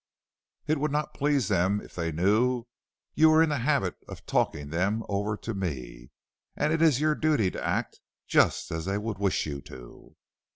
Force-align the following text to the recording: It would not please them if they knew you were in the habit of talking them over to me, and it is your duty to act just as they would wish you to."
It 0.65 0.79
would 0.79 0.89
not 0.91 1.13
please 1.13 1.47
them 1.47 1.79
if 1.79 1.93
they 1.93 2.11
knew 2.11 2.63
you 3.13 3.29
were 3.29 3.43
in 3.43 3.49
the 3.49 3.59
habit 3.59 3.97
of 4.07 4.25
talking 4.25 4.71
them 4.71 5.03
over 5.07 5.37
to 5.37 5.53
me, 5.53 6.09
and 6.55 6.73
it 6.73 6.81
is 6.81 6.99
your 6.99 7.13
duty 7.13 7.51
to 7.51 7.63
act 7.63 7.99
just 8.27 8.71
as 8.71 8.85
they 8.85 8.97
would 8.97 9.19
wish 9.19 9.45
you 9.45 9.61
to." 9.61 10.15